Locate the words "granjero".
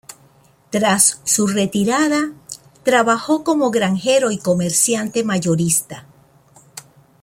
3.69-4.31